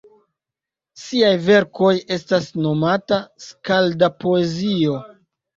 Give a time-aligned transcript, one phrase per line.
[1.01, 4.99] Siaj verkoj estas nomata skalda-poezio.